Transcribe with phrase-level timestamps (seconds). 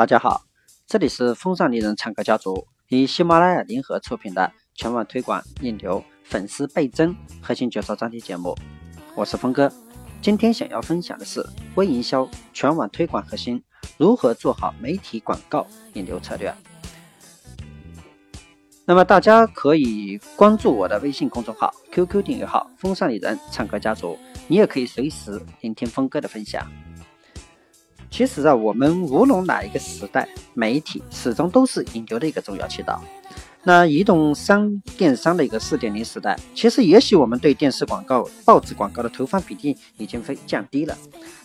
[0.00, 0.46] 大家好，
[0.86, 8.56] 这里是风尚丽人唱歌家族与喜马拉雅联合出品的全网推广引流、粉丝倍增核心介绍专题节目，
[9.14, 9.70] 我是峰哥。
[10.22, 13.62] 今天想要分享的是微营销全网推广核心，
[13.98, 16.50] 如何做好媒体广告引流策略。
[18.86, 26.66] 那么大家可以关注我的微信公众号、QQ 订阅号“风尚丽人唱歌家族”，你也可以随时聆听峰哥的分享。
[28.10, 33.00] 其实啊，我们无论哪一个时代，媒体始终都是引流的一个重要渠道。
[33.62, 40.96] 那移动商电商的一个四点零时代，其实也许我们对电视广告、报纸广告的投放比例已经非降低了。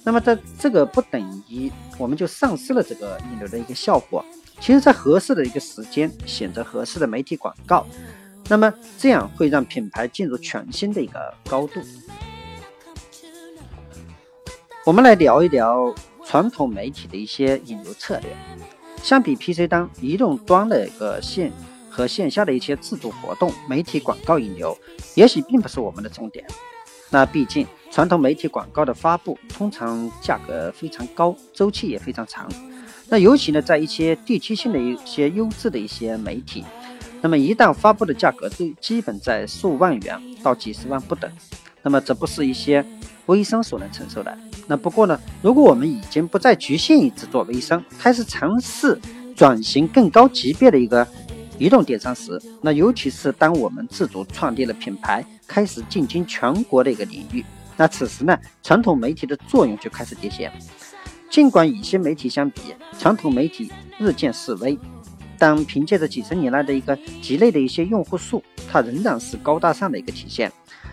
[0.03, 4.23] 那么在这个不等于我们就丧失了这个引流的一个效果。
[4.61, 7.85] 其实，在合适的一个时间选择合适的媒体广告，
[8.47, 11.81] 那么这样会让品牌进入全新的一个高度。
[14.85, 15.93] 我们来聊一聊。
[16.35, 18.29] 传统媒体的一些引流策略，
[19.01, 21.49] 相比 PC 端、移动端的一个线
[21.89, 24.77] 和线下的一些自主活动，媒体广告引流
[25.13, 26.45] 也许并不是我们的重点。
[27.09, 32.51] 那毕竟传统媒体广告的发布通常价格非常高，周期也非常长。
[33.07, 36.65] 那尤其呢，在一些地区性的一些优质的一些媒体，
[37.21, 41.31] 那么一旦发布的价格都基本在数万元到几十万不等，
[41.81, 42.85] 那么这不是一些
[43.27, 44.37] 微商所能承受的。
[44.67, 48.99] 那不过呢，如果我们已经不再局限于只做微商，开始尝试
[49.35, 51.07] 转型更高级别的一个
[51.59, 57.45] 移动电商时，那尤其是当我们自主创立了品牌，开始进军全国的一个领域，
[57.77, 60.51] 那此时呢，传统媒体的作用就开始体现。
[61.29, 62.61] 尽管与新媒体相比，
[62.97, 64.77] 传统媒体日渐式微，
[65.37, 70.51] 但凭借着几十年来的一个积累的一些用户数，它仍然是高大上的一个体现。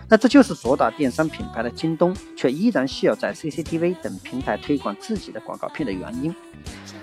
[0.08, 6.34] 那这就是主打电商品牌的京东，却依然需要在 CCTV 等平台推广自己的广告片的原因。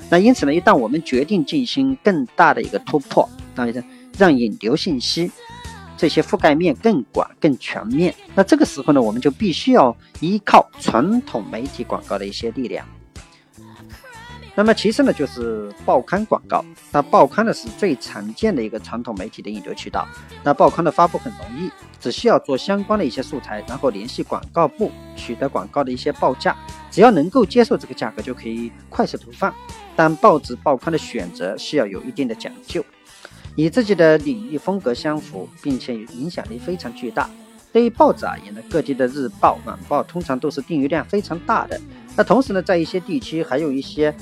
[0.10, 3.66] 那因此呢，一旦我们决定进行更大的一个突破，那
[4.18, 5.32] 让引流信息
[5.98, 12.86] 这些覆盖面更广、更全面，那这个时候呢，我们就必须要依靠传统媒体广告的一些力量。
[14.56, 16.66] 那么其次呢，就是报刊广告。
[16.92, 20.06] 那报刊呢是最常见的一个传统媒体的引流渠道。
[20.44, 26.58] 那报刊的发布很容易，只需要做相关的一些素材，然后联系广告部取得广告的一些报价，
[26.92, 29.54] 只要能够接受这个价格就可以快速投放。
[29.96, 32.84] 但报纸报刊的选择需要有一定的讲究，
[33.56, 37.30] 与自己的领域风格相符，并且影响力非常巨大。
[37.72, 41.80] 对于报纸而言呢，各地的日报、晚报通常都是订阅量非常大的。
[42.18, 44.14] 那同时呢，在一些地区还有一些。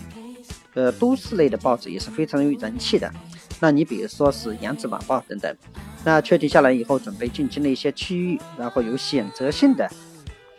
[0.77, 3.11] 呃，都市类的报纸也是非常有人气的。
[3.59, 5.57] 那你比如说是《扬子晚报》等等。
[6.05, 9.89] 那确定下来以后，准备进军的一些区域，然后有选择性的，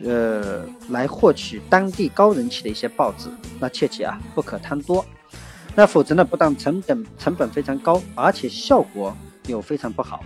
[0.05, 3.29] 呃，来获取当地高人气的一些报纸。
[3.61, 5.07] 那切记啊，不可贪多。
[5.77, 10.25] 那否则呢，不但成本成本非常高，而且效果又非常不好。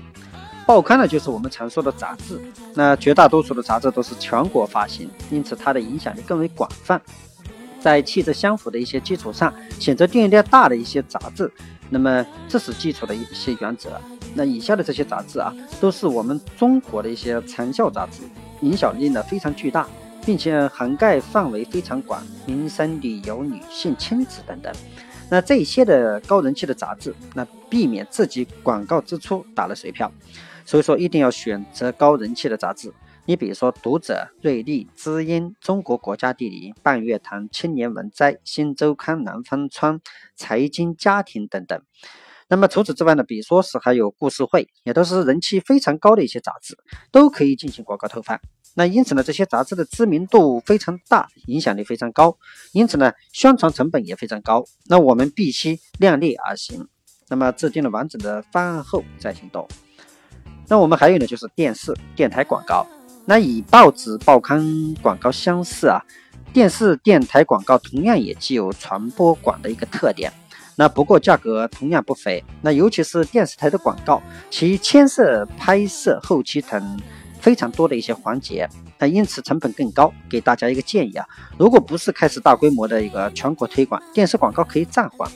[0.67, 2.41] 报刊呢，就是我们常说的杂志。
[2.75, 6.99] 那绝大多数的杂志都是全国发行，因此它的影响力更为广泛。
[7.83, 11.53] 在气质相符的一些基础上，选择订阅量大的一些杂志，
[11.91, 14.01] 那么这是基础的一些原则。
[14.35, 18.23] 那以下的这些杂志啊，都是我们中国的一些长效杂志，
[18.61, 19.87] 影响力呢非常巨大，
[20.25, 24.73] 并且涵盖范围非常广，民生、旅游、女性、亲子等等。
[25.29, 30.11] 那这些的高人气的杂志，那避免自己广告支出打了水漂，
[30.65, 32.93] 所以说一定要选择高人气的杂志。
[33.25, 39.95] 你比如说，《读者》《瑞丽》《知音》《中国国家地理》《半月谈》《青年文摘》《新周刊》《南方窗》
[40.35, 41.81] 《财经家庭》等等。
[42.49, 46.77] 那么除此之外呢，比如说是还有《故事会》，也都是人气非常高的一些杂志，
[47.13, 48.41] 都可以进行广告投放。
[48.75, 52.37] 那因此呢，这些杂志的知名度非常大，影响力非常高，
[52.73, 54.65] 因此呢，宣传成本也非常高。
[54.87, 56.89] 那我们必须量力而行。
[57.29, 59.69] 那么制定了完整的方案后再行动。
[60.69, 62.85] 那我们还有呢，就是电视、电台广告。
[63.25, 66.03] 那与报纸、报刊广告相似啊，
[66.53, 70.33] 电视、电台广告同样也具有传播广的一个特点。
[70.75, 72.43] 那不过价格同样不菲。
[72.63, 77.01] 那尤其是电视台的广告，其牵涉拍摄、后期等
[77.41, 80.13] 非常多的一些环节，那因此成本更高。
[80.29, 81.27] 给大家一个建议啊，
[81.59, 85.31] 如果不是开始大规模的一个全国推广，电视广告可以暂缓，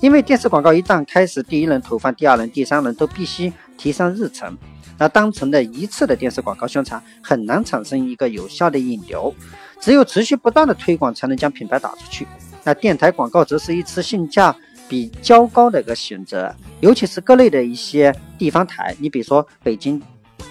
[0.00, 4.58] 因为电视广告一旦开始，第一轮投放，第二轮、第三轮都必须提上日程。
[5.02, 9.34] 那单纯的一次的电视广告宣传很难产生一个有效的引流，
[9.80, 12.24] 只有持续不断的推广才能将品牌打出去。
[12.62, 14.54] 那电台广告则是一次性价
[14.86, 20.00] 比较高的一个选择，尤其是各类的一些地方台，你比如说北京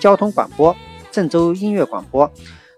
[0.01, 0.75] 交通广播、
[1.09, 2.30] 郑州音乐广播，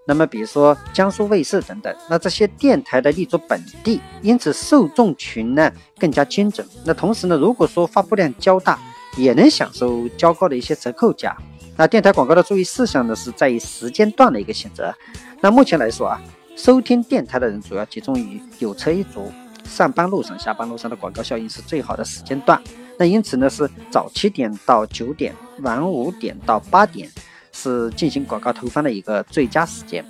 [0.07, 6.63] 那么比如说江苏卫视等等，那这些电台的立足本地，因此受众群呢更加精准。
[6.85, 8.77] 那同时呢，如果说发布量较大，
[9.17, 11.35] 也能享受较高的一些折扣价。
[11.75, 14.93] 那电台广告的注意事项呢，是在于时间段的一个选择。
[15.41, 16.21] 那目前来说啊，
[16.55, 19.31] 收听电台的人主要集中于有车一族、
[19.65, 22.61] 上班路上、下班路上的广告效应是最好的时间段。
[22.99, 27.09] 那因此呢，是早七点到九点，晚五点到八点，
[27.51, 30.05] 是进行广告投放的一个最佳时间。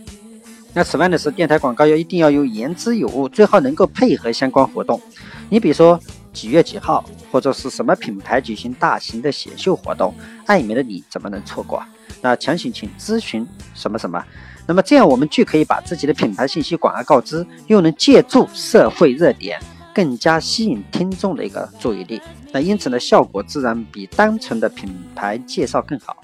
[0.74, 5.02] 那此外呢，是电台广告要一定要有言之有物，最好能够配合相关活动。
[5.50, 5.98] 你比如说
[6.34, 7.06] 几月几号。
[7.32, 10.14] 或者是什么品牌举行大型的选秀活动，
[10.46, 11.84] 爱美的你怎么能错过？
[12.22, 13.44] 那强行请咨询
[13.74, 14.24] 什么什么？
[14.68, 19.60] 那么这样我们既可以把自己的品牌信息广而告之，又能借助社会热点，
[19.96, 22.22] 更加吸引听众的一个注意力。
[22.52, 26.18] 那因此呢，效果自然比单纯的品牌介绍更好。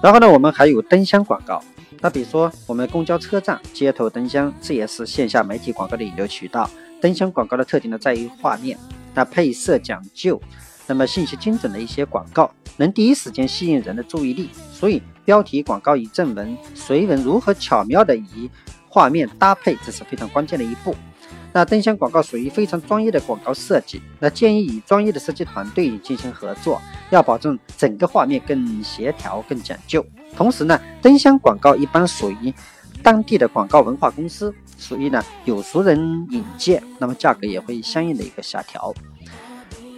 [0.00, 1.60] 然后呢，我们还有灯箱广告。
[2.00, 6.70] 那比如说我们公交车站街头灯箱，这也是线下媒体广告的引流渠道。
[7.00, 8.78] 灯箱广告的特点呢，在于画面。
[9.14, 10.40] 那配色讲究，
[10.88, 14.50] 那么信息精准的一些广告，能第一时间吸引人的注意力。
[14.72, 18.50] 所以标题广告与正文、随文如何巧妙的与
[18.88, 20.96] 画面搭配，这是非常关键的一步。
[21.52, 30.04] 那灯箱广告属于非常专业的广告设计，那建议与专业的设计团队进行合作，要保证整个画面更协调、更讲究。
[30.36, 32.52] 同时呢，灯箱广告一般属于
[33.00, 34.52] 当地的广告文化公司。
[34.84, 35.98] 属于呢有熟人
[36.30, 38.92] 引荐，那么价格也会相应的一个下调。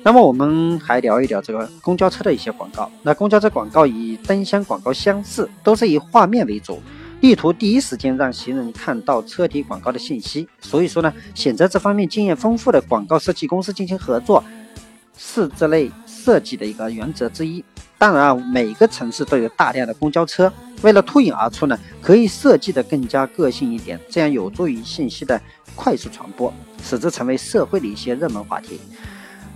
[0.04, 2.88] 那么我们还聊一聊这个公交车的一些广告。
[3.02, 6.80] 那公交车广告与灯箱广告相似，都是以画面为主，
[7.20, 10.48] 力图第一时间让行人看到车体广告的信息。
[10.60, 14.44] 所以说呢，选择这方面经验丰富的广告设计公司进行合作，
[15.18, 17.64] 是这类设计的一个原则之一。
[17.98, 20.52] 当然啊，每个城市都有大量的公交车。
[20.82, 25.40] 为了脱颖而出呢，可以设计的更加个性一点，这样有助于信息的
[25.74, 26.52] 快速传播，
[26.82, 28.80] 使之成为社会的一些热门话题。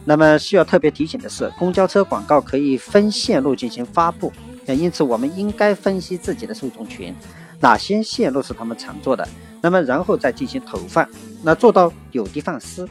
[0.04, 4.32] 那么需要特别提醒的是，公交车广告可以分线路进行发布，
[4.66, 7.14] 因此我们应该分析自己的受众群，
[7.60, 9.28] 哪些线路是他们常做的，
[9.60, 11.06] 那么然后再进行投放，
[11.42, 12.88] 那做到有的放矢。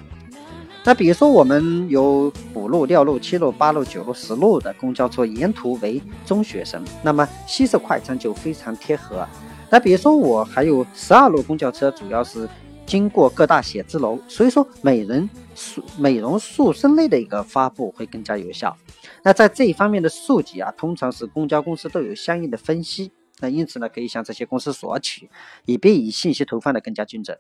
[0.86, 9.28] 那比如说，我们有五路、六路、七路、八路、九路、十路的公交车，沿途为中学生，那么西式快餐就非常贴合。
[9.70, 12.50] 那比如说，我还有十二路公交车，主要是
[12.88, 18.76] 经过各大写字楼，所以说美人塑美容塑身类的一个发布会更加有效。
[19.22, 23.12] 那在这一方面的数据啊，通常是公交公司都有相应的分析，
[23.42, 25.30] 那因此呢，可以向这些公司索取，
[25.66, 27.38] 以便以信息投放的更加精准。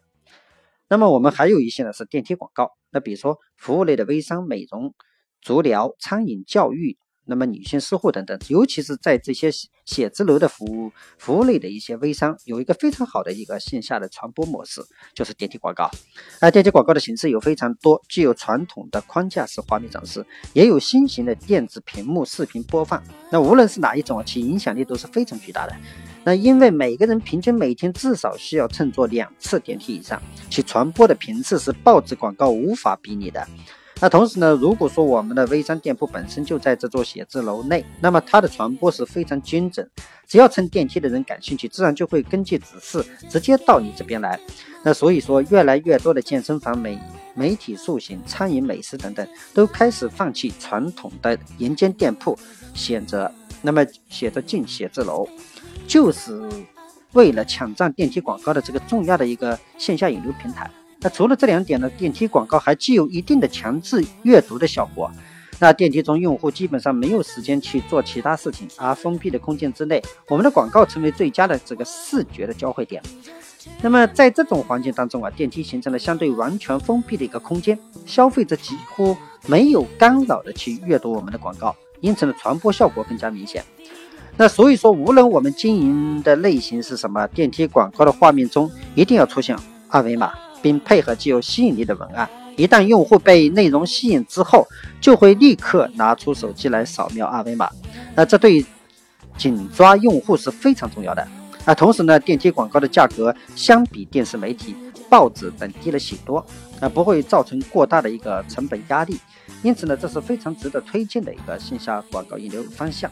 [0.89, 4.93] 那么我们还有一些呢是电梯广告，那比如说服务类的微商、美容、
[5.41, 9.51] 足疗、餐饮、教育，那么女性私护等等，尤其是在这些
[9.85, 14.81] 写字楼的服务服务类的一些微商，有一个非常好的一个线下的传播模式，
[15.13, 15.91] 就是电梯广告。
[16.41, 23.03] 那电梯广告的形式有非常多，既有传统的框架式画面展示，也有新型的电子屏幕视频播放。
[23.31, 25.75] 那无论是哪一种，其影响力都是非常巨大的。
[26.23, 33.47] 那因为每个人平均每天至少需要乘坐两次电梯以上，其传播的频次是报纸广告无法比拟的。
[34.01, 39.89] 那同时呢，如果说我们的微商店铺本身就在这座写字楼内，那么它的传播是非常精准。
[40.25, 44.39] 只要乘电梯的人感兴趣，自然就会根据指示直接到你这边来。
[44.83, 46.97] 那所以说，越来越多的健身房、美
[47.33, 52.37] 媒体塑形、餐饮、美食等等，都开始放弃传统的沿间店铺，
[52.73, 53.29] 选择
[53.61, 55.27] 那么写着进写字楼。
[55.89, 56.47] 就是
[57.13, 60.69] 为了抢占电梯广告的这个重要的一个线下引流平台。
[61.01, 65.11] 那除了这两点呢，电梯广告还具有一定的强制阅读的效果。
[65.57, 73.01] 那电梯中用户基本上没有时间去做其他事情，而封闭的空间之内，我们的广告成为最佳的这个视觉的交汇点。
[73.81, 79.17] 那么在这种环境当中啊，电梯形成了相对完全封闭的一个空间，消费者几乎
[79.47, 83.65] 没有干扰的去阅读我们的广告，因此呢，传播效果更加明显。
[84.41, 89.53] 那所以说，无论我们经营的类型是什么，电梯广告的画面中一定要出现
[89.89, 90.31] 二维码，
[90.61, 92.29] 并配合具有吸引力的文案。
[92.55, 94.65] 一旦用户被内容吸引之后，
[95.01, 97.69] 就会立刻拿出手机来扫描二维码。
[98.15, 98.65] 那这对
[99.37, 101.27] 紧抓用户是非常重要的。
[101.65, 104.73] 那，同时呢，电梯广告的价格相比电视媒体、
[105.09, 106.37] 报纸等低了许多，
[106.79, 109.19] 啊，不会造成过大的一个成本压力。
[109.63, 113.11] 因此呢，这是非常值得推荐的一个线下广告引流方向。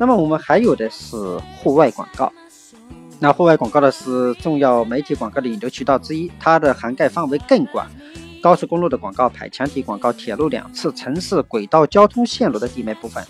[0.00, 1.14] 那么我们还有的是
[1.58, 2.32] 户外广告，
[3.18, 7.86] 那户外广告呢是重要媒体广告的引流渠道之一，它的涵盖范围更广，
[8.42, 13.22] 高速公路的广告牌、墙体广告、铁路两侧、城市轨道交通线路的地面部分，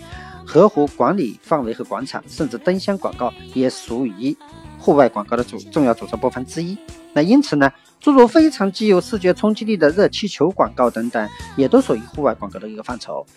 [0.45, 4.33] 河湖管理范围和广场，甚至灯箱广告也属于
[4.79, 6.77] 户外广告的主重要组成部分之一。
[7.11, 13.27] 那因此呢，诸如非常具有视觉冲击力的热气球广告等等，也都属于户外广告的一个范畴。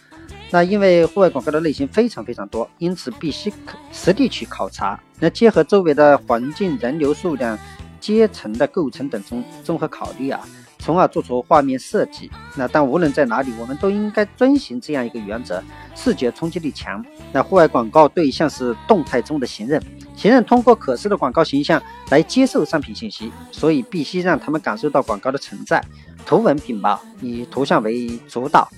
[0.54, 3.52] 那因为户外广告的类型非常非常多，因此必须
[3.90, 7.58] 实地去考察，那结合周围的环境、人流数量、
[7.99, 10.40] 阶层的构成等综综合考虑啊。
[10.78, 12.30] 从而做出画面设计。
[12.54, 15.61] 那但无论在哪里，我们都应该遵循这样一个原则：
[15.96, 17.04] 视觉冲击力强。
[17.32, 19.82] 那户外广告对象是动态中的行人，
[20.14, 25.82] 行人通过可视的广告形象来接受商品信息，所以必须让他们感受到广告的存在。
[26.26, 28.68] 图文并茂，以图像为主导，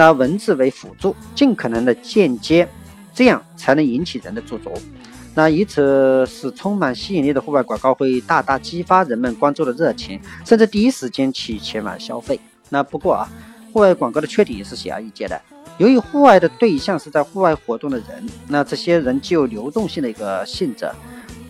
[0.00, 2.66] 那文字为辅助，尽可能的间接，
[3.12, 4.72] 这样才能引起人的驻足。
[5.34, 12.40] 那以此使充满吸引力的户外广告会大大激发人们关注的热情，甚至第一时间去前往消费。
[12.70, 13.28] 那不过啊，
[13.74, 15.38] 户外广告的缺点也是显而易见的。
[15.76, 20.90] 由于户外的对象是在户外活动的人，那这些人具有流动性的一个性质，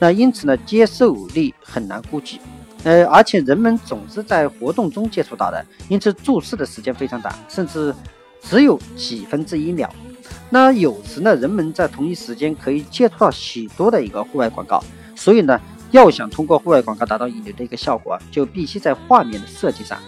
[0.01, 2.41] 那因此呢，接受力很难估计。
[2.83, 7.95] 呃，而且人们总是在活动中接触到的，因此注视的时间非常短，甚至
[8.43, 9.93] 只有几分之一秒。
[10.49, 14.83] 那有时呢，人们在同一时间可以接触到许多的一个户外广告，
[15.15, 15.61] 所以呢，
[15.93, 19.99] 要想通过户外广告达到引流的一个效果，就必须在画面的设计上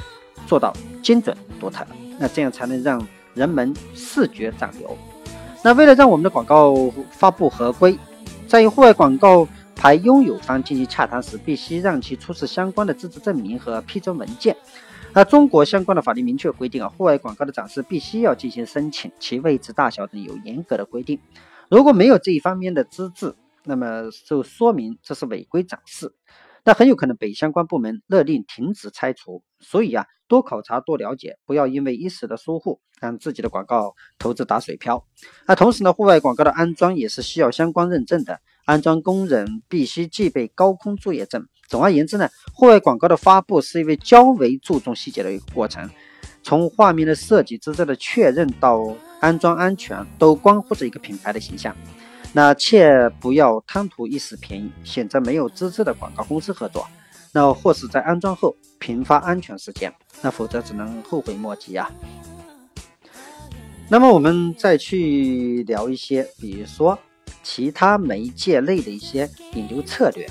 [0.47, 0.73] 做到
[1.03, 1.87] 精准独特，
[2.19, 4.97] 那这样才能让人们视觉长流。
[5.63, 6.75] 那为了让我们的广告
[7.13, 7.97] 发布合规，
[8.49, 9.47] 在与户外广告
[9.77, 14.57] 牌拥有方进行洽谈时，必须让其出示相关的资质证明和批准文件。
[15.15, 21.21] 那中国相关的法律明确规定啊，户外广告的展示必须要进行申请，其位置、大小等有严格的规定。
[21.69, 26.15] 如果没有这一方面的资质，那么就说明这是违规展示，
[26.65, 29.43] 那很有可能被相关部门勒令停止、拆除。
[29.61, 35.07] 所以啊，多考察、多了解，不要因为一时的疏忽让自己的广告投资打水漂。
[35.47, 38.41] 那同时呢，户外广告的安装也是需要相关认证的。
[38.73, 41.47] 安装工人必须具备高空作业证。
[41.69, 45.91] 总而言之呢，户外广告的发布是一位较为注重细节的一个过程，
[46.43, 51.77] 从画面的设计、资质的确认到安装安全，都关乎着一个品牌的形象。
[52.33, 56.89] 那切不要贪图一时便宜，选择没有资质的广告公司合作，
[57.33, 61.91] 那或是在安装后频发安全事件，那否则只能后悔莫及啊。
[63.91, 66.99] 那么我们再去聊一些，比如说。
[67.43, 70.27] 其他媒介类的一些引流策略，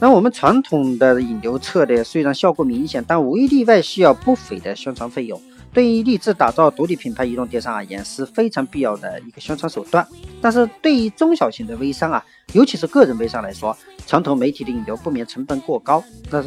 [0.00, 5.40] 那我们传统的引流策略虽然效果明显，但无一例外需要不菲的宣传费用。
[5.72, 10.06] 对于立志打造独立品牌移动电商而言，是非常必要的一个宣传手段。
[10.40, 13.76] 但是对于中小型的微商啊，尤其是个人微商来说，
[14.06, 16.02] 传统媒体的引流不免成本过高。
[16.30, 16.44] 那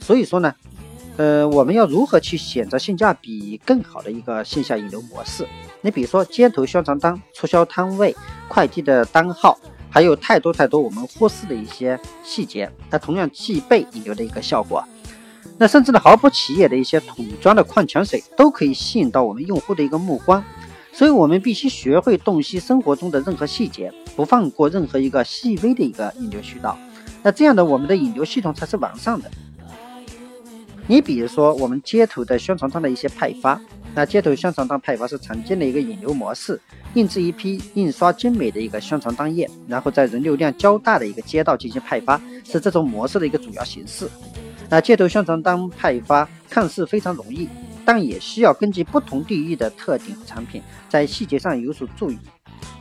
[0.00, 0.54] 所以说呢。
[1.18, 5.46] 呃，我们要如何去选择性价比更好的一个线下引流模式？
[5.82, 8.16] 你比如说街头宣传单、促销摊位、
[8.48, 9.58] 快递的单号，
[9.90, 14.82] 还有太多太多我们忽视的一些细节，它同样具备引流的一个效果。
[15.58, 20.42] 那甚至呢，毫不起眼的一些桶装的矿泉水都可以吸引到我们用户的一个目光。
[20.94, 26.76] 所以，我们必须学会洞悉生活中的任何细节，不放过任何一个细微的一个引流渠道。
[27.22, 29.30] 那这样的，我们的引流系统才是完善的。
[30.86, 33.60] 你比如说，我们街头的宣传单的一些派发，
[33.94, 36.60] 那街头宣传单派发是常见的一个引流模式，
[36.94, 44.08] 印制一批印刷精美的一个宣传单页，然后在人流量较大的一个街道进行派发，是这种模式的一个主要形式。
[44.68, 47.48] 那街头宣传单派发看似非常容易，
[47.84, 52.18] 但也需要根据不同地域的特点和产品，在细节上有所注意。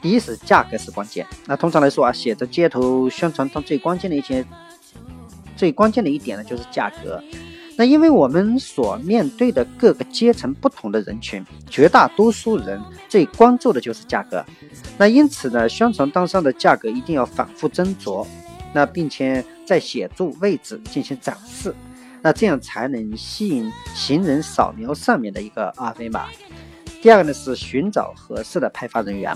[0.01, 1.25] 第一是价格是关键。
[1.45, 4.43] 那通常来说啊，写着街头宣传单最关键的一些，
[5.55, 7.21] 最关键的一点呢，就是价格。
[7.81, 14.45] 那因为我们所面对的各个阶层不同的人群，绝大多数人最关注的就是价格。
[14.99, 18.23] 那因此呢，宣传单上的价格一定要反复斟酌，
[18.71, 21.73] 那并且在显著位置进行展示，
[22.21, 26.25] 那这样才能吸引行人扫描上面的一个二维码。
[27.01, 29.35] 第二个呢是寻找合适的派发人员，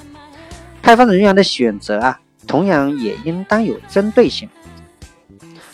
[0.83, 4.47] 派发人员的选择啊，同样也应当有针对性。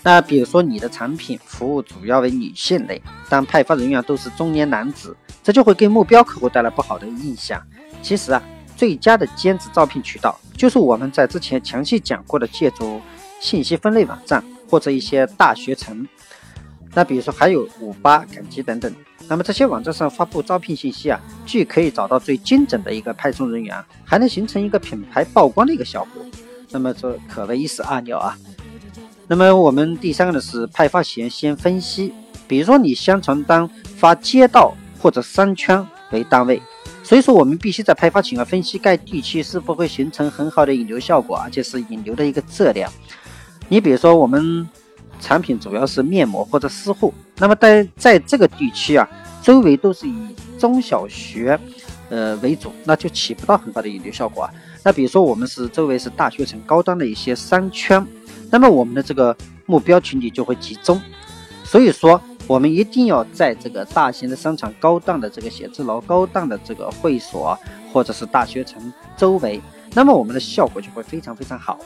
[0.04, 7.62] 那比如说，你的产品服务主要为女性类，但派发人员都是中年男子，这就会给目标客户带来不好的印象。
[8.02, 8.42] 其实啊，
[8.76, 13.00] 最佳的兼职招聘渠道就是我们在之前详细讲过的，借助
[13.40, 16.08] 信息分类网站或者一些大学城。
[16.94, 18.92] 那比如说还有五八、赶集等等。
[19.28, 26.26] 那么这些网站上发布招聘信息啊，既可以找到最精准的一个派送人员，还能形成一个品牌曝光的一个效果。
[26.72, 28.36] 那么这可谓一石二鸟啊。
[29.32, 32.12] 那么我们第三个呢是派发前先分析，
[32.50, 36.62] 比如说你宣传单发街道或者商圈为单位，
[37.02, 42.92] 所以说，我们必须在派发前啊，分析该地区是否会形成很好的引流效果，而且是引流的一个质量。
[43.70, 44.68] 你比如说，我们
[45.22, 49.10] 产品主要是面膜或者私护，那么在在这个地区啊，
[49.42, 50.14] 周围都是以
[50.60, 51.58] 中小学
[52.10, 54.54] 呃为主，那就起不到很好的引流效果啊。
[54.84, 58.06] 那比如说，我们是周围是大学城高端的一些商圈，
[58.52, 61.02] 那么我们的这个目标群体就会集中。
[61.64, 67.58] 所以说，我们一定要在这个大型的商场、高档的这个写字楼、高档的这个会所，
[67.94, 69.62] 或者是大学城周围，
[69.94, 71.80] 那么我们的效果就会非常非常好。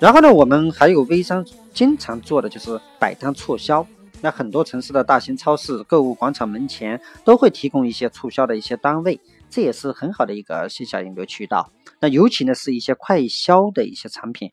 [0.00, 3.86] 然后呢，我们还有微商经常做的就是摆摊促销。
[4.20, 9.20] 那很多城市的大型超市、购物广场门前都会提供一些促销的一些单位。
[9.50, 11.70] 这也是很好的一个线下引流渠道。
[12.00, 14.50] 那尤其呢是一些快销的一些产品，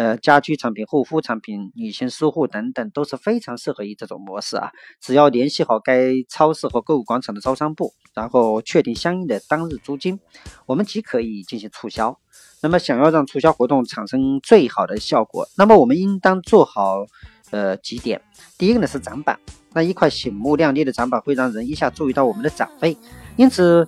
[0.00, 4.70] 呃，家居产品、护肤产品、女性私护等等，都是非常适合于这种模式啊。
[4.98, 10.18] 只要联系好该超市和购物广场的招商部，然后确定相应的当日租金，
[10.64, 12.18] 我们即可以进行促销。
[12.62, 17.04] 那么，想要让促销活动产生最好的效果，那么我们应当做好
[17.50, 18.22] 呃几点。
[18.56, 19.38] 第一个呢是展板，
[19.74, 22.96] 那一块醒目亮丽的展板会让人一下注意到我们的展位，
[23.36, 23.86] 因此。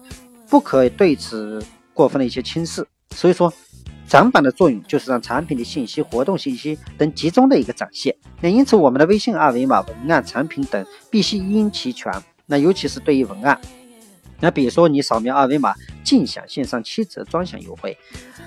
[0.51, 1.65] 不可对此
[1.95, 3.51] 过分的一些轻视，所以说
[4.07, 8.15] 展板的作用就是让产品的信息、活动信息等集中的一个展现。
[8.41, 12.13] 那因此我们的微信二维码、文案、产品等必须一应齐全。
[12.45, 13.59] 那尤其是对于文案，
[14.41, 15.73] 那比如说你扫描二维码
[16.05, 17.97] 尽享线上七折专享优惠，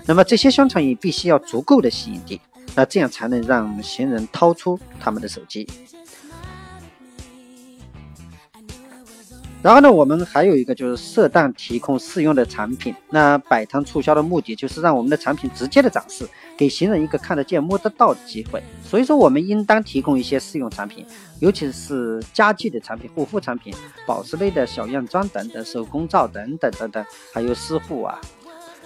[0.06, 2.40] 那么这些宣传语必须要足够的吸引力，
[2.76, 5.68] 那这样才能让行人掏出他们的手机。
[9.65, 12.93] 然后呢，我们还有一个就是适当提供试用的产品。
[13.10, 16.24] 那摆摊促销的目的就是让我们的产品直接的展示，
[16.55, 18.62] 给行人一个看得见、摸得到的机会。
[18.84, 21.03] 所以说，我们应当提供一些试用产品，
[21.39, 23.74] 尤其是家具的产品、护肤产品、
[24.05, 27.03] 宝石类的小样装等等、手工皂等等等等，
[27.34, 28.22] 还有私护啊。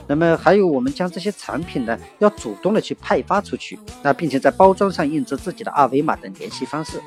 [0.08, 7.02] 那么还有，我们将这些产品呢，要主动的去派发出去，那并且在包装上印制自己的二维码等联系方式。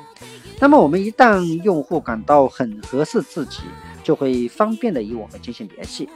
[0.59, 3.59] 那么我们一旦用户感到很合适自己，
[4.03, 6.07] 就会方便的与我们进行联系。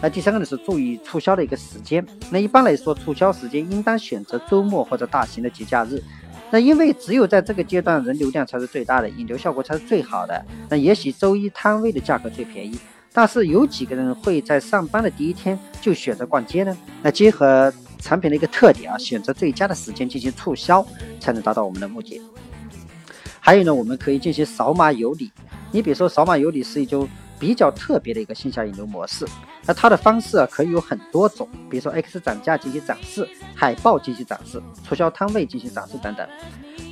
[0.00, 2.04] 那第三个呢是注意促销的一个时间。
[2.30, 6.02] 那一般来说，促销时间应当选择周末或者大型的节假日。
[6.50, 10.42] 那因为只有在这个阶段，人流量才是最大的，引流效果才是最好的。
[10.70, 12.78] 那也许周一摊位的价格最便宜，
[13.12, 16.76] 但是有几个人会在上班的第一天就选择逛街呢？
[17.02, 20.84] 那结合产品的一个特点啊，选择最佳的时间进行促销，
[21.20, 22.20] 才能达到我们的目的。
[23.50, 25.28] 还有呢，我们可以进行扫码有礼。
[25.72, 29.26] 你比如说，扫码有礼是一种比较特别的一个线下引流模式。
[29.66, 36.24] 那它的方式啊，可以有很多种，比如说 X 展架进行展示，海报进行展示，促销摊位进行展示等等。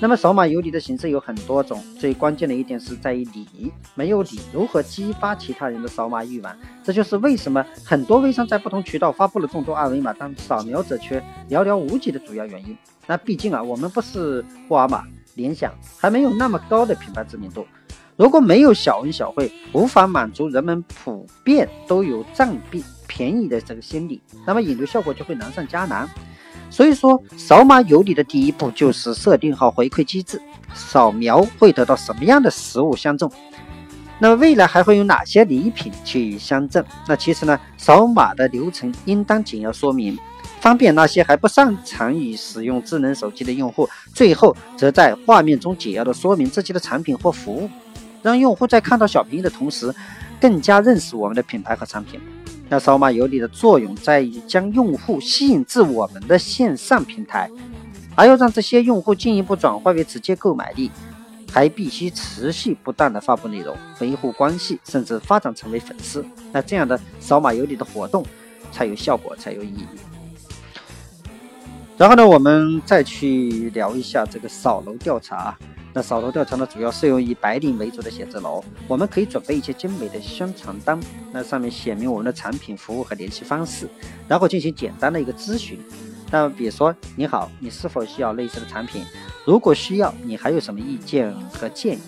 [0.01, 6.57] 那么扫码有礼的形式有很多种，最关键的一点是在于礼，没有礼如何激发其他人的扫码欲望？
[6.83, 12.77] 这就是为什么很多微商在不同渠道发布了众多二维码，但扫描者却寥寥无几的主要原因。
[13.07, 15.05] 那毕竟啊，我们不是沃尔玛。
[15.39, 17.65] 联想还没有那么高的品牌知名度，
[18.17, 26.11] 如果没有小恩小惠，无法满足人们普遍都有占便便宜的这个心理，那么引流效果就会难上加难。
[26.71, 30.43] 所以说，扫码有礼的第一步就是设定好回馈机制，
[30.75, 33.31] 扫描会得到什么样的实物相赠，
[34.19, 36.85] 那么未来还会有哪些礼品去相赠？
[37.07, 40.19] 那其实呢，扫码的流程应当简要说明。
[40.61, 47.71] 方便那些还不擅长于使用智能手机的用户，最后则在画面中简要的说明自己的产品或服务，
[48.23, 49.95] 让用户在看到小便宜的同时，
[50.41, 52.21] 更加认识我们的品牌和产品。
[52.69, 57.51] 那扫码有礼的作用在于将用户吸引至我们的线上平台，
[58.15, 60.91] 而要让这些用户进一步转化为直接购买力，
[61.51, 66.23] 还必须持续不断的发布内容，维护关系，甚至发展成为粉丝。
[66.53, 68.23] 那这样的扫码有礼的活动
[68.71, 69.87] 才有效果，才有意义。
[71.99, 75.59] 然后呢，我们再去聊一下这个扫楼调查。
[75.93, 78.63] 那扫楼调查呢，主要适用于白领为主的写字楼。
[78.87, 81.01] 我们可以准备一些精美的宣传单，
[81.33, 83.89] 那上面写明我们的产品、服务和联系方式，
[84.29, 85.77] 然后进行简单的一个咨询。
[86.31, 89.03] 那比如说，你好，你是否需要类似的产品？
[89.45, 92.01] 如果需要，你还有什么意见和建议？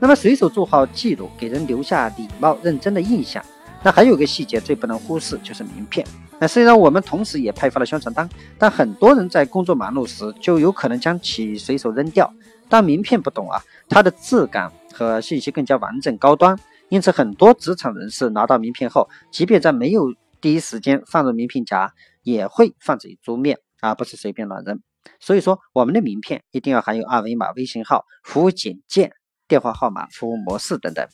[0.00, 3.40] 那么随手做好记录，给人留下礼貌认真的印象。
[3.80, 6.04] 那还有一个细节最不能忽视，就是名片。
[6.40, 12.32] 那虽然我们同时也派发了宣传单，但很多人在工作忙碌时就有可能将其随手扔掉。
[12.68, 16.54] 但名片不懂啊，它的质感和信息更加完整高端，
[16.90, 24.78] 因此很多职场人士拿到名片后，即便在没有第一时间放入名片夹，也会放置于桌面，而不是随便乱扔。
[25.18, 29.12] 所以说，我们的名片一定要含有二维码、微信号、服务简介
[29.48, 31.08] 电话号码、服务模式等等。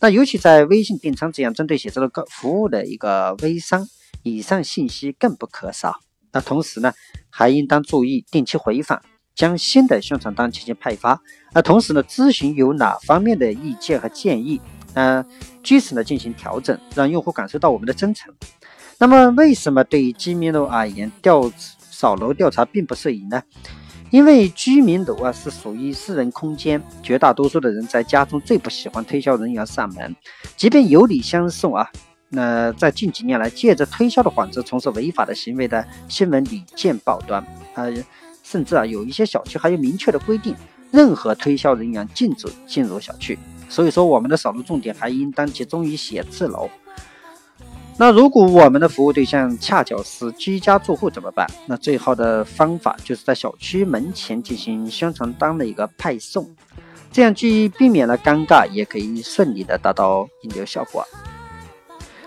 [0.00, 3.86] 那尤其在微信电商这样针对写字楼个服务的一个微商，
[4.22, 6.00] 以上信息更不可少。
[6.32, 6.92] 那同时呢，
[7.30, 9.00] 还应当注意定期回访，
[9.34, 11.20] 将新的宣传单进行派发。
[11.52, 14.60] 那同时呢，咨询有哪方面的意见和建议，
[14.94, 15.24] 那，
[15.62, 18.34] 据此呢进行调整，让用户感受到我们的真诚。
[18.98, 23.42] 那么，为什么对于居民楼而言，调扫楼调查并不适宜呢？
[24.10, 30.14] 因为居民楼啊是属于私人空间，绝大多数的人在家中最不喜欢推销人员上门，
[30.56, 31.90] 即便有礼相送啊。
[32.36, 37.90] 那在近几年来，借着推销的幌子从事违法的行为的新闻屡见报端呃，
[38.42, 40.54] 甚至啊有一些小区还有明确的规定，
[40.90, 43.38] 任何推销人员禁止进入小区。
[43.70, 46.68] 所以说，我们的扫楼重点还应当集中于写字楼。
[47.96, 51.46] 那如果我们的服务对象恰巧是居家住户怎么办？
[51.64, 56.54] 那最好的方法就是在小区门前进行宣传单的一个派送，
[57.10, 61.02] 这样既避免了尴尬，也可以顺利的达到引流效果。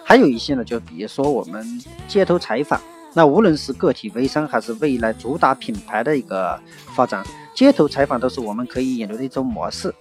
[0.10, 1.64] 还有一些呢，就比如说我们
[2.08, 2.82] 街头采访，
[3.14, 6.60] 那无论是个体微商还是未来主打品牌的一个
[6.96, 9.94] 发展，街头采访都是我们可以引流的一种模式。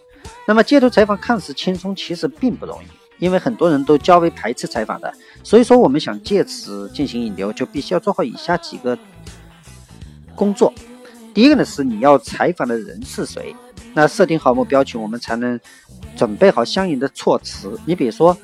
[0.47, 2.87] 那么街头采访看似轻松，其实并不容易，
[3.23, 5.13] 因为很多人都较为排斥采访的。
[5.45, 8.99] 所以说，我们想借此进行引流，就必须要做好以下几个
[10.35, 10.73] 工作。
[11.35, 13.55] 第一个呢是你要采访的人是谁，
[13.93, 15.61] 那设定好目标群，我们才能
[16.17, 17.79] 准备好相应的措辞。
[17.85, 18.35] 你比如说。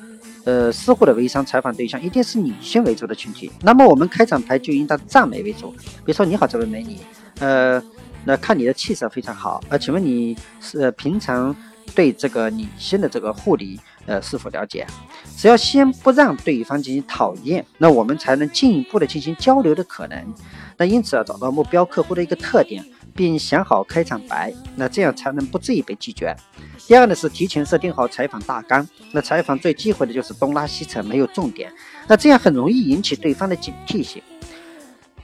[0.45, 5.71] 呃，私户的微商采访对象一定是女性为主的群体，那么我们开场白就应当赞美为主，
[6.05, 6.97] 比如说你好，这位美女，
[7.39, 7.81] 呃，
[8.23, 11.55] 那看你的气色非常好，呃，请问你是平常
[11.95, 14.85] 对这个女性的这个护理呃是否了解？
[15.35, 20.33] 只要先不让对方进行讨厌，那我们才能进一步的进行交流的可能。
[20.77, 22.85] 那因此啊找到目标客户的一个特点。
[23.15, 26.35] 并想好开场白，那这样才能不至于被拒绝。
[26.85, 31.71] 第二呢是提前设定好采访大纲，那采访最忌讳的就是东拉西扯，没有重点，
[32.07, 34.21] 那这样很容易引起对方的警惕性。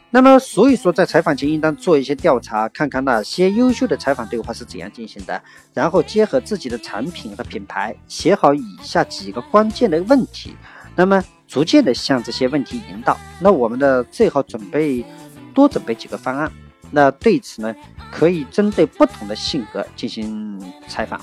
[0.09, 5.41] 那么所以说，在采访前应当做一些调查，看看那些优秀的采访对话是怎样进行的，
[5.73, 10.55] 然后结合自己的产品和品牌，写好以下几个关键的问题，
[10.95, 13.17] 那么逐渐的向这些问题引导。
[13.39, 15.05] 那我们的最好准备
[15.53, 16.51] 多准备几个方案。
[16.91, 17.73] 那对此呢，
[18.11, 21.19] 可以针对不同的性格进行采访。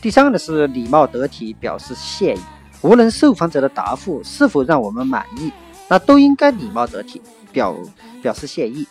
[0.00, 2.40] 第三个呢是礼貌得体，表示谢意。
[2.82, 5.50] 无论受访者的答复是否让我们满意，
[5.88, 7.20] 那都应该礼貌得体，
[7.52, 7.76] 表
[8.22, 8.86] 表示谢意。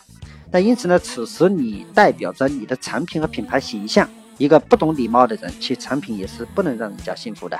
[0.50, 4.08] 那因此呢，此时你代表着你的产品和品牌形象。
[4.36, 7.56] 一个不懂礼貌的人，其产品也是不能让人家信服的。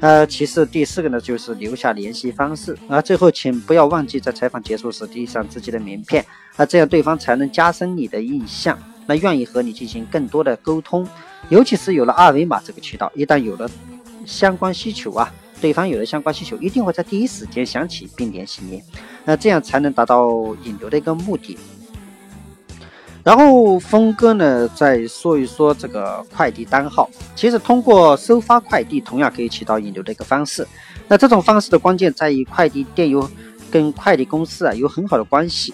[0.00, 3.02] 呃，其次第四个呢，就是留下联系方式啊。
[3.02, 6.24] 最后，请不要忘记在采访结束时递上自己的名片
[6.60, 11.08] 那，这样对方才能加深你的印象，那愿意和你进行更多的沟通。
[11.48, 13.66] 尤其是有了二维码这个渠道，一旦有了
[14.26, 18.82] 相关需求啊，对方有了相关需求，一定会在第一时间想起并联系你，
[19.24, 20.28] 那这样才能达到
[20.64, 21.56] 引流的一个目的。
[23.24, 27.08] 然后峰哥呢，再说一说这个快递单号。
[27.34, 30.68] 其实通过收发快递，同样可以起到引流的一个方式。
[31.08, 33.26] 那这种方式的关键在于快递店有
[33.70, 35.72] 跟快递公司啊有很好的关系，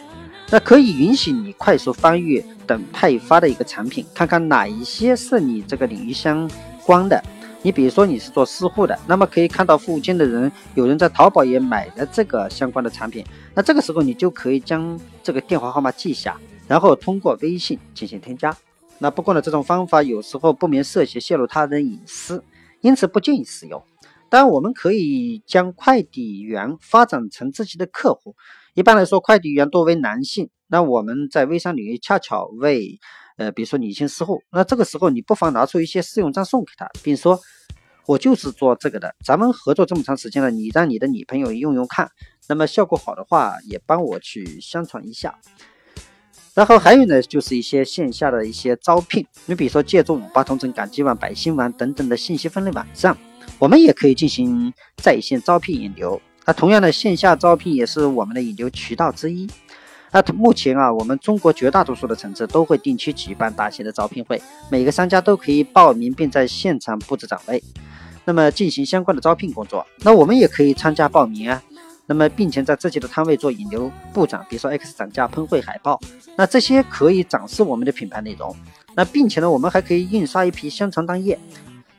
[0.50, 6.48] 那可以允许你快速翻阅等派发的一个产品，看看哪一些是你这个领域相
[6.84, 7.22] 关的。
[7.62, 16.38] 你比如说你是做私户的，那么可以看到附近的人有人在淘宝也买了这个相关的产品，那这个时候你就可以将这个电话号码记下。
[16.68, 18.56] 然后通过微信进行添加。
[18.98, 22.42] 那不过呢，这种方法有时候不免涉嫌泄露他人隐私，
[22.80, 23.80] 因此不建议使用。
[24.28, 28.34] 当然，我们可以将快递员发展成自己的客户。
[28.76, 30.50] 一般来说，快递员多为男性。
[30.66, 32.98] 那我们在微商领域恰巧为，
[33.38, 34.42] 呃，比如说女性私户。
[34.52, 37.40] 那这个时候，你不妨拿出一些试用装送给他，并说
[38.06, 42.10] ：“我就是做这个的，咱们合作这么长时间了，你让你的女朋友用用看，
[42.50, 45.38] 那么效果好的话，也帮我去宣传一下。”
[46.52, 53.16] 然后还有呢，就是一些线下的一些招聘，你比如说借助五八同城、赶集网、百姓网等等的信息分类网站，
[53.58, 56.20] 我们也可以进行在线招聘引流。
[56.46, 59.48] 那同样的，线下招聘也是我们的引流渠道之一。
[60.12, 67.62] 那目前啊，我们中国绝大多数的城市都会定期举办大型的招聘会，每个商家都可以报名并在现场布置岗位，
[68.24, 69.84] 那么进行相关的招聘工作。
[70.02, 71.62] 那我们也可以参加报名啊。
[72.08, 76.00] 那么，并且在自己的摊位做引流布展，比如说 X 展架、喷绘海报，
[76.36, 78.54] 那这些可以展示我们的品牌内容。
[78.94, 81.36] 那并且呢，我们还可以印刷一批宣传单页，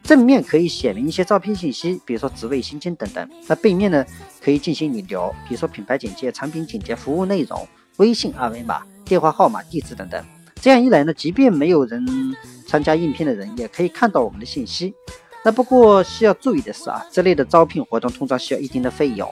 [0.08, 3.30] 正面可以写明一些招聘信息，比如说职位、薪金等等。
[3.46, 4.06] 那背面呢，
[4.42, 7.68] 可以进行引流，比如说品牌简介、产品简介、服务内容、
[7.98, 10.24] 微信二维码、电话号码、地址等等。
[10.62, 12.06] 这样一来呢，即便没有人
[12.66, 14.94] 参加应聘的人，也可以看到我们的信息。
[15.44, 19.30] 那不过需要注意的是啊，这类的招聘活动通常需要一定的费用，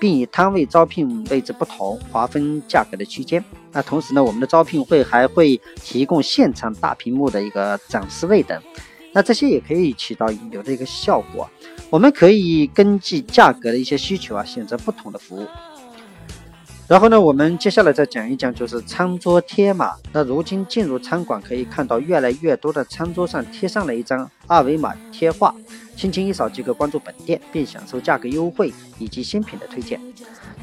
[0.00, 3.44] 并以摊位招聘位置不同划分价格的区间。
[3.72, 8.58] 那同时呢，我们的招聘会还会提供现场大屏幕的一个展示位等。
[9.14, 11.48] 那这些也可以起到引流的一个效果。
[11.88, 15.46] 我们可以根据价格的一些需求啊，选择不同的服务。
[16.86, 19.92] 然后呢，我们接下来再讲一讲，就是餐桌贴码。
[20.12, 25.54] 那如今进入餐馆，可以看到越来越多的餐桌上贴上了一张二维码贴画，
[25.96, 29.98] 轻轻一扫即可关注本店，并享受价格优惠以及新品的推荐。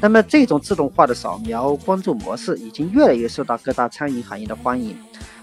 [0.00, 4.96] 那么这种自动化的扫描关注模式，已经越来越受到各大餐饮行业的欢迎。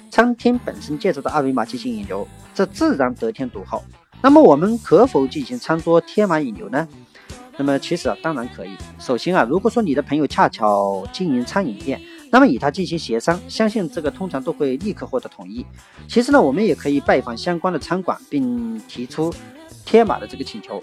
[0.10, 3.84] 餐厅本身借助的二维码进行引流，这自然得天独厚。
[4.22, 6.88] 那么我们可否进行餐桌贴码引流呢？
[7.58, 8.70] 那么其实啊，当然可以。
[9.00, 15.66] 首先啊，如果说你的朋友恰巧经营餐饮店，那么与他进行协商，相信这个通常都会立刻获得同意。
[16.08, 19.34] 其次呢，我们也可以拜访相关的餐馆，并提出
[19.86, 20.80] 贴码的这个请求。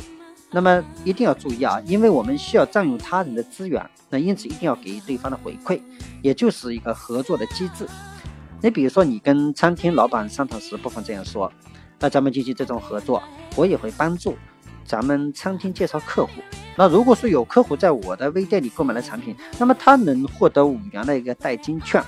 [0.51, 5.81] 那么一定要注意啊，因为我们需要占用他人的资源，那因此一定要给予对方的回馈，
[6.23, 7.87] 也就是一个合作的机制。
[8.63, 11.53] 你比如说，你跟餐厅老板商讨时，不妨这样说：
[12.01, 13.23] 那咱们进行这种合作，
[13.55, 14.37] 我也会帮助
[14.85, 16.33] 咱们餐厅介绍客户。
[16.77, 22.03] 那如果说有客户在我的微店里购买了产品，那么他能获得五元的一个代金券，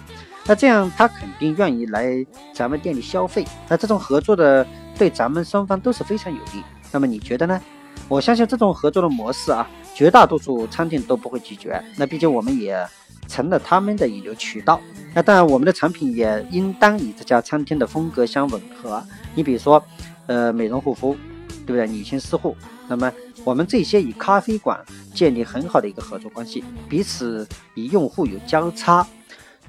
[0.46, 3.44] 那这样他肯定愿意来咱们店里消费。
[3.68, 4.66] 那这种合作的
[4.98, 6.62] 对咱们双方都是非常有利。
[6.90, 7.60] 那么你觉得呢？
[8.08, 11.82] 我相信这种合作的模式啊，绝大多数餐厅都不会拒绝。
[11.96, 12.86] 那毕竟我们也
[13.28, 14.80] 成了他们的引流渠道。
[15.14, 19.00] 那当然，我们的产品也应当与这家餐厅的风格相吻合。
[19.34, 19.80] 你比如说，
[20.26, 21.16] 呃，美容护肤，
[21.64, 21.86] 对不对？
[21.86, 22.56] 女性私护，
[22.88, 23.12] 那么。
[23.44, 24.78] 我们这些与咖啡馆
[25.14, 29.06] 建立很好的一个合作关系，彼此与用户有交叉。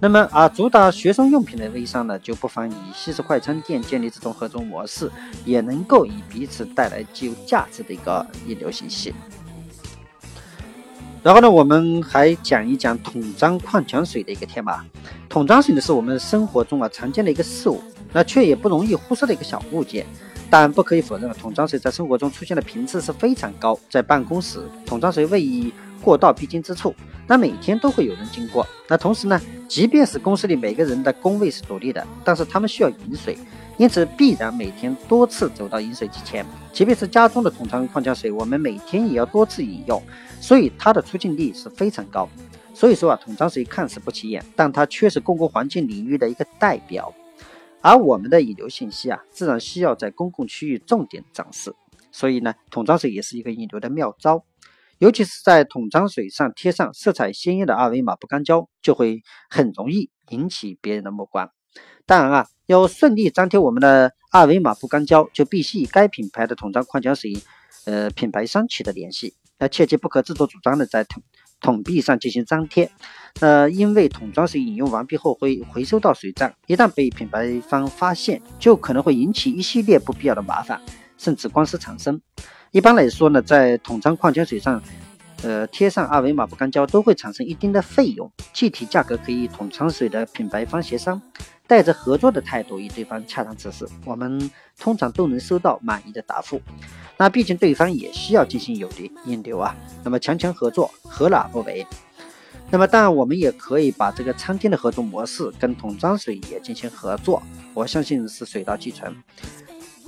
[0.02, 5.10] 那么啊，主打学生用品的微商呢，就不妨与西式快餐店建立这种合作模式，
[5.46, 9.14] 也能够以彼此带来具有价值的一个引流信息。
[11.22, 14.86] 然后呢，我们还讲一讲桶装矿泉水的一个贴码。
[15.28, 17.82] 桶装水呢，是我们生活中啊常见的一个事物，
[18.14, 20.06] 那却也不容易忽视的一个小物件。
[20.50, 23.78] 但不可以否认，桶装水在生活中出现的频次是非常高。
[23.90, 26.96] 在办公室，桶装水位于过道必经之处，
[27.28, 28.66] 那每天都会有人经过。
[28.88, 33.38] 那同时呢，即便是公司里每个人的工位是独立的，但是他们需要饮水，
[33.80, 36.46] 因此必然每天多次走到饮水机前。
[36.74, 40.04] 即便是家中的桶装矿泉水，我们每天也要多次饮用，
[40.42, 42.28] 所以它的出镜率是非常高。
[42.74, 47.14] 所以说啊，桶装水看似不起眼，但它却是公共环境领域的一个代表。
[47.80, 51.74] 而我们的引流信息啊，自然需要在公共区域重点展示，
[52.12, 54.44] 所以呢，桶装水也是一个引流的妙招。
[54.98, 61.50] 尤其是在桶装水上贴上色彩鲜艳的二维码不干胶，就会很容易引起别人的目光。
[62.10, 67.38] 当然啊，要顺利粘贴我们的二维码不干胶，就必须与该品牌的桶装矿泉水，
[67.86, 69.36] 呃，品牌商取得联系。
[69.60, 71.22] 那切记不可自作主张的在桶。
[71.62, 72.90] 桶壁上进行粘贴，
[73.42, 80.82] 呃，因为桶装水饮用完毕后会回收到水站，一旦被品牌方发现，就可能会引起一系列不必要的麻烦，
[81.16, 82.20] 甚至官司产生。
[82.72, 84.82] 一般来说呢，在桶装矿泉水上，
[85.44, 91.22] 呃，贴上二维码不干胶都会产生一定的费用，具体价格可以与桶装水的品牌方协商，
[91.70, 96.60] 带着合作的态度与对方洽谈此事，我们通常都能收到满意的答复。
[97.16, 101.86] 那毕竟对方也需要进行有的引流啊，那么强强合作何乐不为？
[102.72, 107.40] 那么当然我们也可以把这个餐厅的合作模式跟桶装水也进行合作，
[107.76, 109.16] 我相信是水到渠成。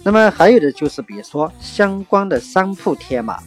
[0.03, 3.37] 那么还有的就是比如说相关的商铺贴码，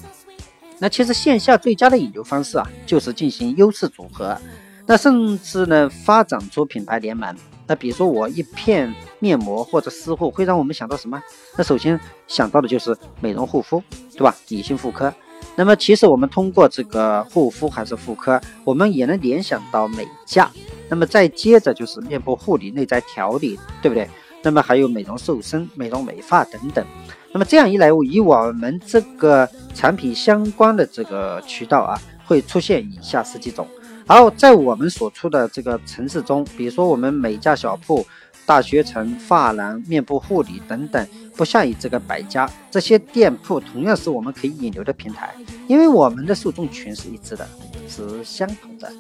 [0.79, 4.41] 那其实线下最佳的引流方式啊，就是进行优势组合，
[4.87, 7.35] 那甚至呢发展出品牌联盟。
[7.67, 11.23] 那比如说我一片面膜或者私护会让我们想到什么？
[11.57, 14.35] 那首先想到的就是美容护肤，对吧？
[14.49, 15.13] 女性妇科。
[15.57, 20.51] 那么其实我们通过这个护肤还是妇科，我们也能联想到美甲。
[20.89, 24.09] 那么再接着就是面部护理、内在调理，对不对？
[24.43, 26.85] 那么还有美容瘦身、美容美发等等。
[27.33, 33.67] 那么这样一来，以我们这个产品相关的这个渠道啊，会出现以下十几种。
[34.07, 38.07] 然后在我们所处的这个城市中，比如说我们美家小铺、
[38.45, 45.35] 大学城、发廊、面部护理等等，不下于这个百家这些店铺，同样是我们可以引流的平台，
[45.67, 47.49] 因为我们的受众群是一致的，
[47.89, 48.93] 是相同的。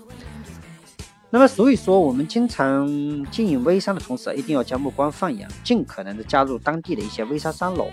[1.28, 2.88] 那么所以说，我们经常
[3.30, 7.88] 经营微商的同时，一定要将目光放远，尽可能的加入当地的一些微商商楼，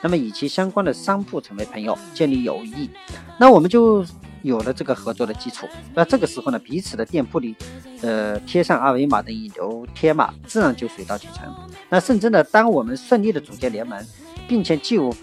[0.00, 2.88] 那么与其相关的商铺成为朋友，建立友谊。
[3.36, 4.06] 那我们就。
[4.42, 5.66] 有了这个合作的基础。
[5.94, 7.56] 那这个时候呢，彼此的店铺里，
[8.02, 11.52] 呃，贴上二维码的引流贴码，自然就水到渠成。
[11.88, 14.04] 那甚至呢，当我们顺利的组建联盟，
[14.48, 15.14] 并且具有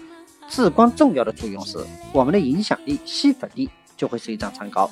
[0.48, 1.78] 至关重要的作用时，
[2.12, 4.90] 我们的影响力、吸粉力就会水涨船高。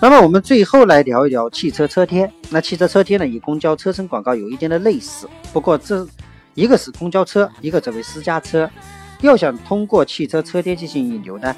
[0.00, 2.28] 那么我们最后来聊一聊汽车车贴。
[2.50, 6.06] 那汽车车贴呢，与公交车身广告有一定的类似，不过这
[6.54, 8.68] 一个是公交车，一个则为私家车。
[9.26, 11.54] 要想通过汽车车贴进行引流呢，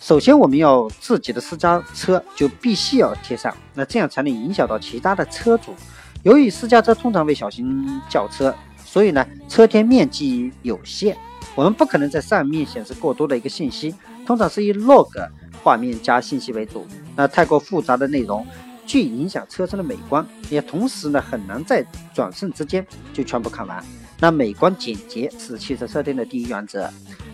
[0.00, 5.74] 首先我们要自己的私家车就必须要贴上，那这样才能影响到其他的车主。
[6.22, 11.16] 由于私家车通常为小型轿车，所以呢车贴面积有限，
[11.54, 13.94] 我们不可能在上面显示过多的一个信息，
[14.26, 15.28] 通常是以 log。
[15.62, 18.46] 画面加信息为主，那太过复杂的内容，
[18.86, 23.84] 既影响车身的美观，也同时呢很难在转瞬之间就全部看完。
[24.18, 26.88] 那美观简洁是汽车车店的第一原则。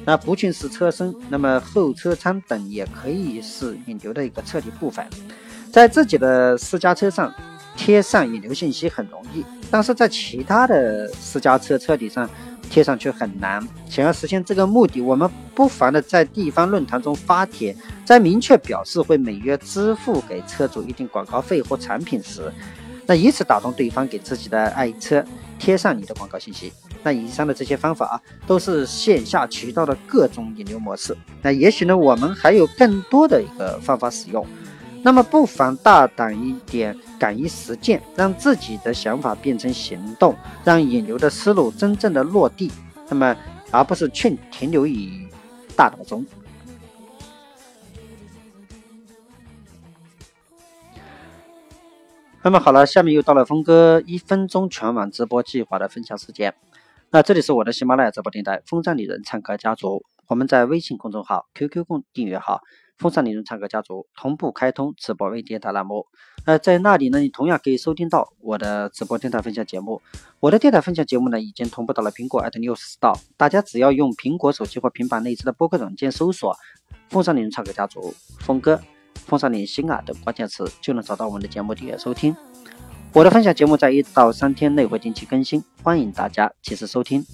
[0.04, 5.06] 那不仅是车身，那么后车舱等也可以是引流的一个彻底部分。
[5.70, 7.32] 在自己的私家车上
[7.76, 12.28] 贴上引流信息很容易，但是在其他的私家车车底上。
[12.70, 22.50] 贴上去很难，想要实现这个目的，我们不妨的在地方论坛中发帖，在明确表示会每月支付给车主一定广告费或产品时，
[23.14, 25.24] 以此打动对方给自己的爱车
[25.58, 26.72] 贴上你的广告信息。
[27.02, 31.16] 那以上的这些方法啊，都是线下渠道的各种引流模式。
[31.42, 34.46] 那也许呢，我们还有更多的一个方法使用。
[35.02, 42.70] 那么不妨大胆一点，敢于实践，让自己的想法变成行动，让引流的思路真正的落地。
[43.08, 43.36] 那么，
[43.72, 45.26] 而不是劝停留于
[45.74, 46.24] 大脑中。
[52.44, 56.52] 那么好了，下面又到了峰哥一分钟全网直播计划的分享时间。
[57.10, 62.60] 那这里是我的喜马拉雅直播电台“风尚丽人唱歌家族”，我们在微信公众号、QQ 公订阅号。
[62.98, 66.06] 风尚理论唱歌家族同步开通直播微电台栏目，
[66.44, 70.02] 呃，在那里呢，你同样可以收听到我的直播电台分享节目。
[70.40, 76.56] 我的电台分享节目呢，已经同步到了苹果 at News Store，大家只要用苹果手机或平板内置的播客软件搜索
[77.08, 78.80] “风尚理论唱歌家族”、“峰哥”、
[79.26, 82.36] “风尚里心啊”等关键词，就能找到我们的节目订阅收听。
[83.12, 87.24] 我的分享节目在一到三天内会定期更新，欢迎大家及时收听。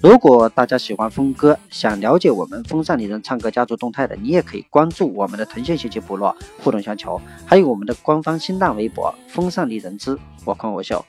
[0.00, 11.02] 如果大家喜欢峰哥，想了解我们风尚里人唱歌家族动态的，你也可以关注我们的腾讯信息部落，互动相求，还有我们的官方新浪微博“风尚里人之我狂我秀”，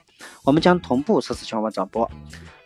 [0.44, 2.10] 我们将同步实时全网转播。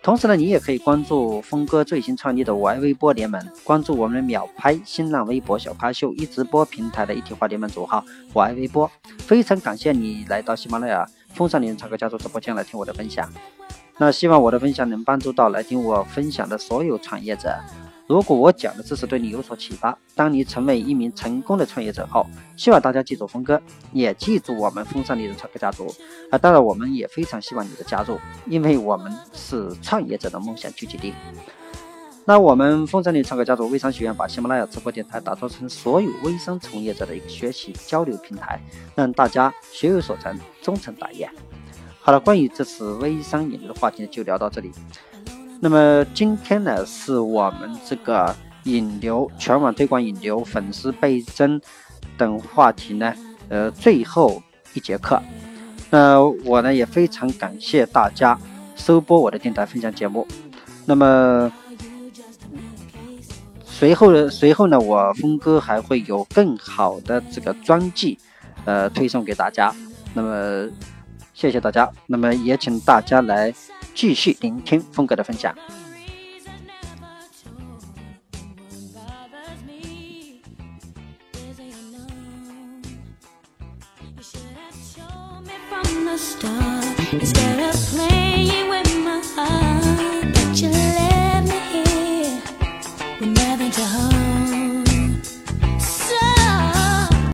[0.02, 8.90] 同时呢，你也可以关注峰哥最新创立的我爱微播联盟，关注我们秒拍新浪微博小咖秀一直播平台的一体化联盟组号“我爱微播”。
[9.20, 13.30] 非常感谢你来到喜马拉雅风尚丽人唱歌家族直播间来听我的分享。
[13.98, 17.54] 那希望我的分享能帮助到来听我分享的所有创业者。
[18.10, 22.26] 如果我讲的知识对你有所启发，当你成为一名成功的创业者后，
[22.58, 23.62] 希望大家记住峰哥，
[23.94, 25.94] 也记住我们风尚丽人创客家族。
[26.32, 28.18] 啊，当然我们也非常希望你的加入，
[28.48, 31.14] 因为我们是创业者的梦想聚集地。
[32.26, 38.60] 那我们风尚丽人唱歌家族微商学院把喜马拉雅直播电台打造成所有微商从业者的一个学习交流平台，
[38.96, 41.30] 让大家学有所成，终成大业。
[42.00, 44.72] 好了，关于这次微商引流的话题就聊到这里。
[45.62, 51.60] 那么今天呢，是我们这个引流、全网推广引流、粉丝倍增
[52.18, 53.14] 等话题呢，
[53.50, 54.42] 呃，最后
[54.74, 55.22] 一节课。
[55.90, 58.40] 那我呢也非常感谢大家
[58.76, 60.26] 收播我的电台分享节目。
[60.86, 61.52] 那么
[63.66, 68.18] 随后呢，随后呢，我峰哥还会有更好的这个专辑，
[68.66, 69.74] 呃，推送给大家。
[70.14, 70.70] 那么。
[71.32, 73.54] 谢谢大家，那么也请大家来
[74.00, 75.54] 继续聆听峰哥的分享。